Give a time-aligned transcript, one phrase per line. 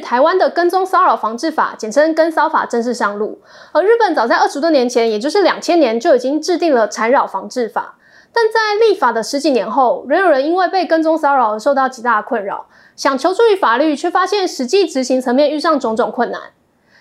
[0.00, 3.40] 台湾的跟踪骚扰防治法，简称跟骚法正式上路。
[3.72, 7.96] 而日本早在二十多年前，也就是两千年就已经制定了缠扰防治法，
[8.32, 16.40] 但在立法的十几年后，仍有人因为被跟踪骚扰而受到极大的困扰，想求助于法律，却发现实际执行层面遇上种种困难。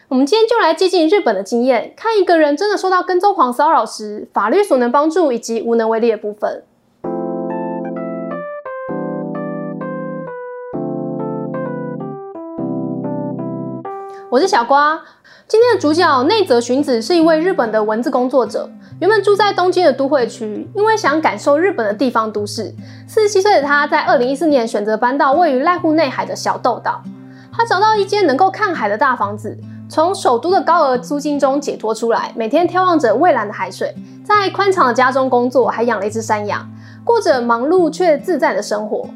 [0.07, 6.63] 我们今天就来借鉴日本的经验，看一个人真的受到跟踪狂骚扰时，法律所能帮助以及无能为力的部分。
[14.35, 14.99] 我是小瓜，
[15.47, 22.75] 今天的主角内泽寻子是一位日本的文字工作者，原本住在东京的都会区，因为想感受日本的地方都市，
[23.07, 27.01] 四十七岁的他在二零一四年选择搬到位于濑户内海的小豆岛。
[27.53, 36.69] 他找到一间能够看海的大房子，从首都的高额租金中解脱出来，每天眺望着蔚蓝的海水，在宽敞的家中工作，还养了一只山羊，
[37.05, 39.07] 过着忙碌却自在的生活。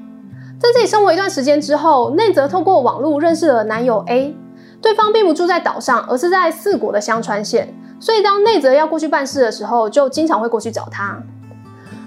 [0.57, 4.33] 在这里生活一段时间之后，内泽透过网络认识了男友 A。
[4.81, 11.21] 对方并不住在岛上，而是在四国的香川县，所以当内泽要过去办事的时候，就经常会过去找他。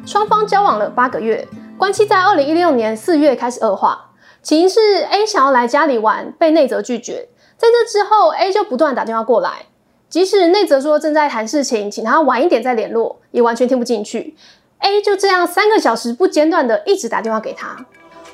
[0.06, 4.10] 双方交往了八个月，关系在二零一六年四月开始恶化。
[4.42, 7.28] 起因是 A 想要来家里玩，被内泽拒绝。
[7.56, 9.66] 在这之后，A 就不断打电话过来，
[10.08, 14.34] 即使内泽说正在谈事情，请他晚一点再联络，也完全听不进去。
[14.80, 17.76] A 就这样三个小时不间断的一直打电话给他。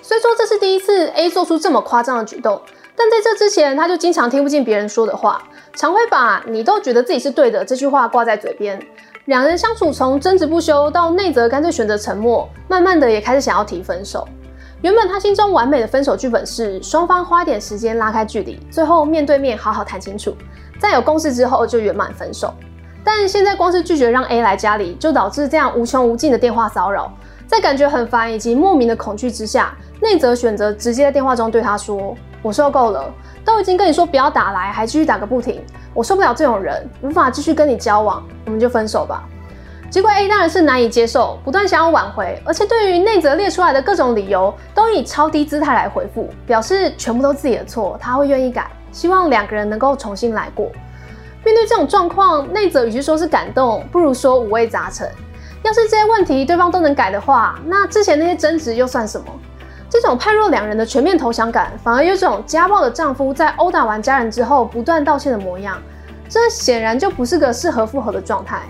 [0.00, 2.62] 虽说这是第一次 A 做出这么夸张的举动。
[2.98, 5.40] 但在这之前，他就经常听不进别人说的话，
[5.76, 8.76] 常会把“你都觉得自己是对的”这句话挂在嘴边。
[9.26, 14.26] 两人相处从争执不休到内泽干脆选择沉默，慢慢的也开始想要提分手。
[14.82, 20.34] 原本他心中完美的分手剧本是双方花点时间拉开距离，最后面对面好好谈清楚，
[20.80, 22.52] 在有共识之后就圆满分手。
[23.04, 27.12] 但现在光是拒绝让 A 来家里，就导致这样无穷无尽的电话骚扰。
[27.46, 32.16] 在感觉很烦以及莫名的恐惧之下，内泽选择直接在电话中对他说。
[32.42, 33.12] 我受够了，
[33.44, 39.24] 都已经跟你说不要打来，还继续打个不停，我受不了这种人，无法继续跟你交往，我们就分手吧。
[39.90, 50.70] 结果 A 当然是难以接受，不断想要挽回，而且对于内泽列出来的各种理由，都以超低姿态来回复，表示全部都自己的错，他会愿意改，希望两个人能够重新来过。
[51.42, 55.10] 面对这种状况，内泽与其说是感动，不如说五味杂陈。
[55.62, 59.26] 要是这些问题对方都能改的话，那之前那些争执又算什么？
[59.90, 65.80] 这种判若两人的全面投降感，反而有种家暴的丈夫在殴打完家人之后不断道歉的模样，
[66.28, 68.62] 这显然就不是个适合复合的状态。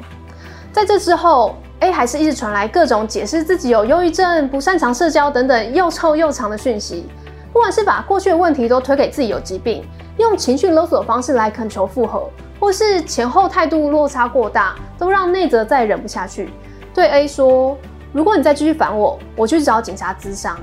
[0.73, 7.09] 在这之后，A 还是一直传来各种解释自己有忧郁症、不擅长社交等等又臭又长的讯息，
[7.53, 9.85] 不管是把过去的问题都推给自己有疾病，
[10.19, 12.31] 用情绪勒索的方式来恳求复合，
[12.61, 16.51] 或是前后态度落差过大，都让内泽再忍不下去，
[16.95, 17.77] 对 A 说
[18.13, 20.57] ：“如果你再继续烦我，我去找警察咨商。”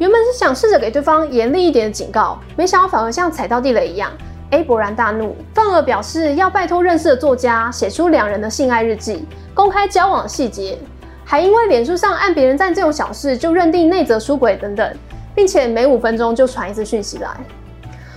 [0.00, 4.10] 原本是想试着给对方严厉一点的警告，没想到反而像踩到地雷一样。
[4.50, 10.78] A 勃然大怒，愤而表示要拜托认识的作家写出两人的性爱日记，公开交往细节，
[11.22, 14.90] 还因为脸书上按别人赞这种小事就认定内泽出轨等等，
[15.34, 17.28] 并且每五分钟就传一次讯息来。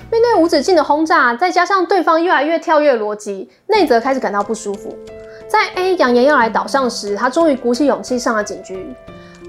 [0.10, 4.96] 面对无止境的轰炸，再加上对方越来越跳跃逻辑，内泽开始感到不舒服。
[5.50, 8.96] 在 A 扬言要来岛上时，他终于鼓起勇气上了警局。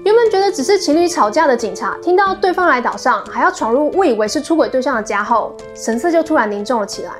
[0.05, 7.11] 原本觉得只是情侣吵架的警察，听到对方来岛上还要闯入误以为是出轨对象的家后，神色就突然凝重了起来，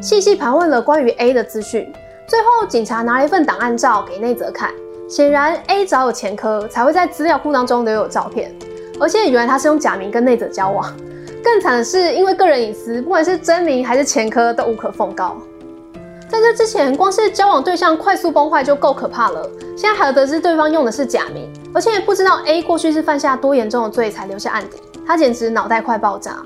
[0.00, 1.92] 细细盘问了关于 A 的资讯。
[2.26, 4.70] 最后，警察拿了一份档案照给内泽看，
[5.06, 8.56] 显然 A 早有前科，才会在资料库当中留有照片。
[8.98, 10.90] 而且，原来他是用假名跟内泽交往。
[11.44, 15.36] 更惨的是，因为个人隐私，不管是真名还是前科，都无可奉告。
[16.26, 19.46] 在这之前，光是交往对象快速崩坏就够可怕了。
[19.76, 21.46] 现在还得知对方用的是假名，
[21.80, 24.76] 而且不知道 A 过去是犯下多严重的罪才留下案底，
[25.06, 26.36] 他简直脑袋快爆炸。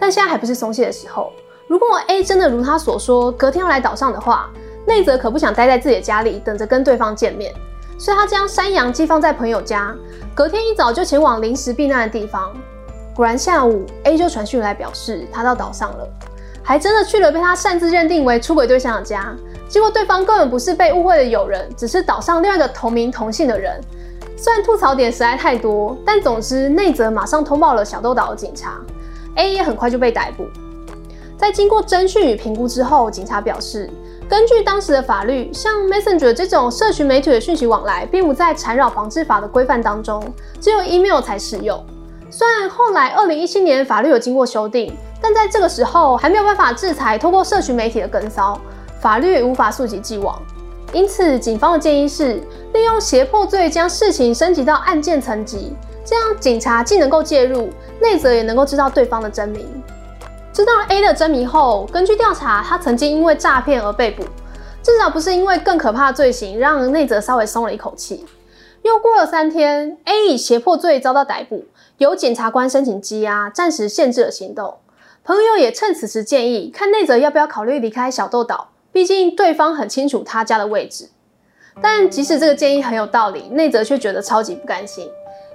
[0.00, 1.30] 但现在还不是松懈的时候。
[1.68, 4.50] 如果 A 真的如他所说，隔天要来岛上的话，
[4.84, 7.54] 内泽可不想待在自己的家里等着跟对方见面，
[7.96, 9.94] 所以他将山羊寄放在朋友家，
[10.34, 12.52] 隔天一早就前往临时避难的地方。
[13.14, 16.08] 果然下午 A 就传讯来表示他到岛上了。
[16.64, 19.36] 还真的去了被他擅自认定为出轨对象的家，
[19.68, 23.80] 结果对方根本不是被误会的友人，只是岛上另外一个同名同姓的人。
[24.44, 28.78] 虽然吐槽点实在太多，但总之内泽马上通报了小豆岛的警察
[29.36, 30.46] ，A 也很快就被逮捕。
[31.38, 33.88] 在经过侦讯与评估之后，警察表示，
[34.28, 40.22] 根据当时的法律，像 Messenger 这种社群媒体的讯息往来，并不在缠扰防治法的规范当中，
[40.60, 41.82] 只有 email 才适用。
[42.28, 44.94] 虽然后来二零一七年法律有经过修订。
[45.22, 48.60] 但在这个时候还没有办法制裁通过社群媒体的跟骚，
[49.00, 50.38] 法律无法溯及既往。
[50.94, 52.40] 因此，警方的建议是
[52.72, 55.72] 利用胁迫罪将事情升级到案件层级，
[56.04, 57.68] 这样警察既能够介入，
[58.00, 59.66] 内则也能够知道对方的真名。
[60.52, 64.22] 知道了 A 的真名后，根据调查，他曾经因为诈骗而被捕，
[64.84, 68.24] 至少不是因为更可怕的罪行，让内泽稍微松了一口气。
[68.82, 71.64] 又过了三天，A 以胁迫罪遭到逮捕，
[71.98, 74.76] 由检察官申请羁押，暂时限制了行动。
[75.24, 81.10] 朋友也趁此时建议，看内泽要不要考虑离开小豆岛，毕竟对方很清楚他家的位置。
[81.82, 85.04] 但即使这个建议很有道理，内泽却觉得超级不甘心。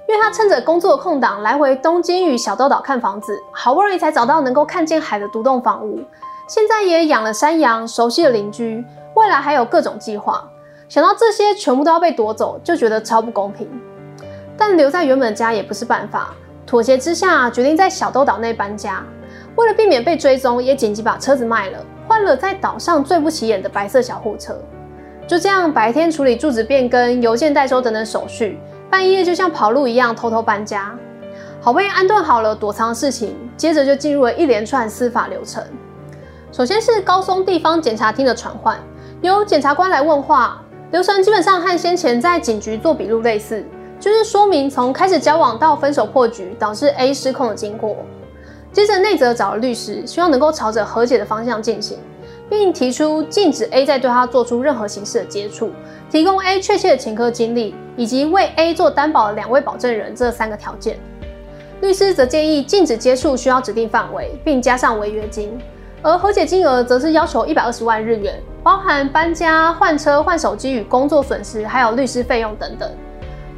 [0.06, 6.00] 因为他趁着工作空档来回东京与小豆岛看房子，好不容易才找到能够看见海的独栋房屋。
[6.46, 8.84] 现在也养了山羊，熟悉了邻居，
[9.14, 10.46] 未来还有各种计划。
[10.88, 13.66] 想到这些全部都要被夺走，就觉得超不公平。
[14.58, 16.34] 但留在原本的家也不是办法，
[16.66, 19.02] 妥协之下，决定在小豆岛内搬家。
[19.56, 21.78] 为了避免被追踪，也紧急把车子卖了，
[22.10, 24.58] 换了在岛上最不起眼的白色小货车。
[25.28, 28.58] 就这样，白天处理住址变更、邮件代收等等手续。
[28.90, 30.92] 半夜就像跑路一样偷偷搬家，
[31.60, 35.62] 好不容易安顿好了躲藏事情，接着就进入了一连串司法流程。
[36.50, 38.76] 首先是高松地方检察厅的传唤，
[39.20, 40.60] 由检察官来问话，
[40.90, 43.64] 流程基本上和先前在警局做笔录类似，
[44.00, 47.98] 就是说明从开始交往到分手破局导致 A 失控的经过。
[48.72, 51.98] 接着内泽找了律师，希望能够朝着和解的方向进行，
[52.48, 55.70] 并提出禁止 A 再对他做出任何形式的接触。
[56.10, 60.98] 提供 A 确切的前科经历，以及为 A 做担保的两位保证人这三个条件。
[61.80, 65.58] 律师则建议禁止接触需要指定范围，并加上违约金。
[66.02, 72.90] 而和解金额则是要求一百二十万日元，包含搬家、换车、换手机与工作损失，还有律师费用等等。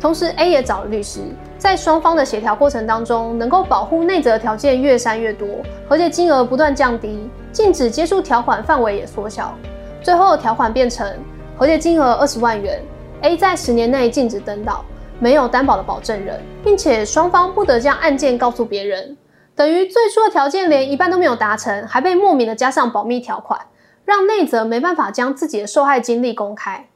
[0.01, 1.21] 同时，A 也找了律师，
[1.63, 5.47] 在双方的协调过程当中，能够保护内则条件越删越多，
[5.89, 9.55] 和解金额不断降低，禁止接触条款范围也缩小，
[10.03, 11.09] 最后条款变成。
[11.57, 12.83] 和解金额二十万元
[13.21, 14.85] ，A 在十年内禁止登岛，
[15.21, 19.17] 没有担保的保证人，并且双方不得将案件告诉别人，
[19.55, 23.61] 等于最初的条件连一半都没有达成，还被莫名的加上保密条款，
[24.05, 26.89] 让内泽没办法将自己的受害经历公开。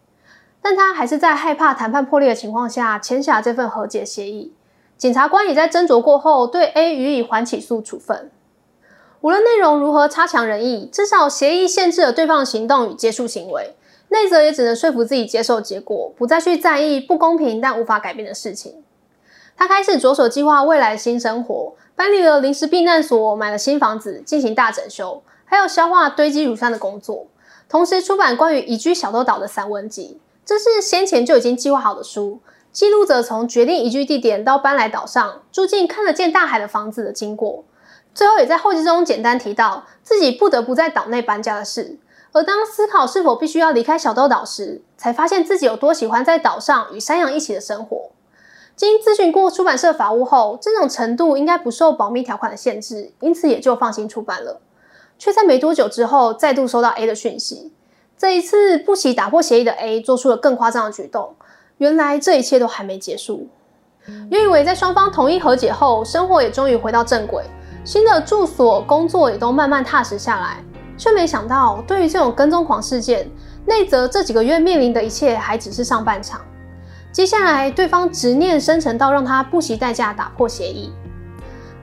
[0.66, 4.52] 但他还是在害怕谈判破裂的情况下签下这份和解协议。
[4.98, 8.32] 检察官也在斟酌过后对 A 予以缓起诉处分。
[9.20, 13.76] 无论内容如何差强人意，至少协议限制了对方的行动与接触行为。
[14.08, 18.82] 内泽也只能说服自己接受结果，不再去在意不公平但无法改变的事情。
[19.56, 27.28] 他开始着手计划未来的新生活，搬离了临时避难所，买了新房子，进行大整修，还有消化堆积如山的工作。
[27.68, 32.40] 同时出版关于移居小豆岛的散文集，这是先前就已经计划好的书，
[32.70, 37.64] 记录着从决定移居地点到搬来岛上住进看得见大海的房子的经过。
[38.14, 41.98] 最后也在后记中简单提到自己不得不在岛内搬家的事。
[42.30, 48.10] 而当思考是否必须要离开小豆岛时，才发现自己有多喜欢在岛上与山羊一起的生活。
[48.76, 54.60] 经咨询过出版社法务后，这种程度应该不受保密条款的限制，因此也就放心出版了。
[55.18, 57.72] 却在没多久之后，再度收到 A 的讯息。
[58.18, 61.34] 这一次不惜打破协议的 A 做出了更夸张的举动。
[61.78, 63.48] 原来这一切都还没结束。
[64.30, 67.44] 原以为在双方同意和解后，生活也终于回到正轨，
[67.84, 70.62] 新的住所、工作也都慢慢踏实下来。
[70.96, 73.30] 却没想到，对于这种跟踪狂事件，
[73.66, 76.40] 内泽这几个月面临的一切还只是上半场。
[77.12, 80.90] 接下来，对方执念深沉到让他不惜代价打破协议。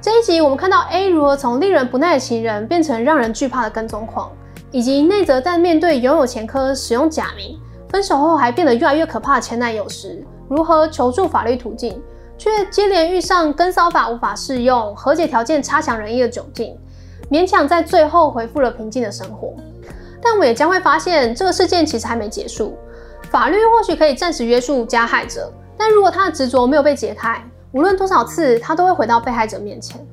[0.01, 4.31] 这一集，我们看到 A 如何从令人不耐的情人变成让人惧怕的跟踪狂，
[4.73, 12.01] 以及内泽在面对拥有前科、使用假名、分手后还变得越来越可怕的前男友时，如何求助法律途径，
[12.39, 16.75] 却接连遇上跟骚法无法适用、和解条件差强人意的窘境。
[17.29, 19.53] 勉强在最后恢复了平静的生活，
[20.19, 22.75] 但我们也将会发现，这个事件其实还没结束。
[23.29, 27.39] 法律或许可以暂时约束加害者，但如果他的执着没有被解开，
[27.73, 30.03] 无论多少次，他都会回到被害者面前。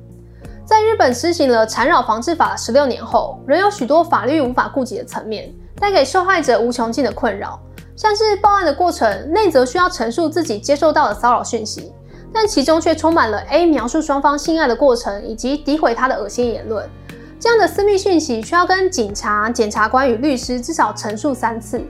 [0.71, 7.59] 在日本施行了缠绕防治法十六年后，仍有许多法律无法顾及的层面，带给受害者无穷尽的困扰。
[7.93, 11.91] 像是报案的过程，内则需要陈述自己接受到的骚扰讯息，
[12.33, 16.89] 但其中却充满了 A 描述双方性爱的过程，以及诋毁他的恶心言论。
[17.37, 21.81] 这样的私密讯息需要跟警察、检察官与律师至少陈述三次，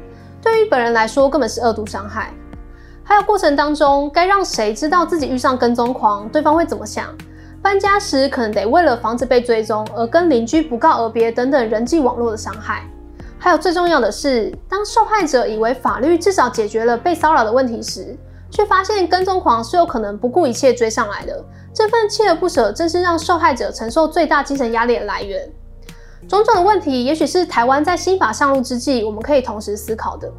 [0.42, 2.34] 对于本人来说根本是二度伤害。
[3.04, 7.06] 还有过程当中该让谁知道自己遇上跟踪狂，对方会怎么想？
[7.62, 12.84] 搬家时可能得为了防止被追踪而跟邻居不告而别等等人际网络的伤害。
[13.38, 18.18] 还有最重要的是，当受害者以为法律至少解决了被骚扰的问题时，
[18.50, 21.44] 却发现跟踪狂是有可能不顾一切追上来的。
[21.74, 25.50] 这份锲而不舍，正是让受害者承受最大精神压力的来源。
[26.28, 30.32] 种种的问题，也许是台湾在新法上路之际，我们可以同时思考的。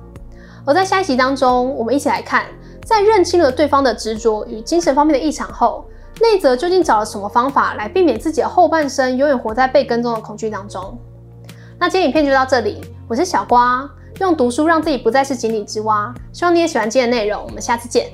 [0.65, 2.45] 而在下一集当中，我们一起来看，
[2.85, 5.85] 在认清了对方的执着与精神方面的异常后，
[6.23, 10.97] 内泽究竟找了什么方法来避免自己的后半生永远活在被跟踪的恐惧当中？
[11.81, 16.15] 那今天影片就到这里，我是小瓜，用读书让自己不再是井底之蛙。
[16.33, 18.09] 希望你也喜欢今天的内容，我们下次见。